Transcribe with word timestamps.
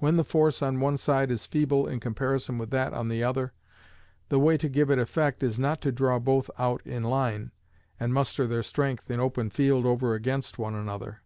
When 0.00 0.16
the 0.16 0.24
force 0.24 0.60
on 0.60 0.80
one 0.80 0.96
side 0.96 1.30
is 1.30 1.46
feeble 1.46 1.86
in 1.86 2.00
comparison 2.00 2.58
with 2.58 2.70
that 2.70 2.92
on 2.92 3.06
the 3.08 3.22
other, 3.22 3.52
the 4.28 4.40
way 4.40 4.56
to 4.58 4.68
give 4.68 4.90
it 4.90 4.98
effect 4.98 5.40
is 5.44 5.56
not 5.56 5.80
to 5.82 5.92
draw 5.92 6.18
both 6.18 6.50
out 6.58 6.84
in 6.84 7.04
line, 7.04 7.52
and 8.00 8.12
muster 8.12 8.48
their 8.48 8.64
strength 8.64 9.08
in 9.08 9.20
open 9.20 9.50
field 9.50 9.86
over 9.86 10.14
against 10.14 10.58
one 10.58 10.74
another. 10.74 11.22